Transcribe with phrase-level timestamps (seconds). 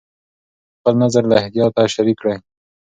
[0.77, 2.35] خپل نظر له احتیاطه شریک کړه.